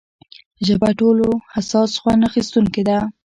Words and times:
ژبه 0.67 0.89
ټولو 0.99 1.27
حساس 1.53 1.91
خوند 2.01 2.21
اخیستونکې 2.29 2.81
ده. 2.87 2.97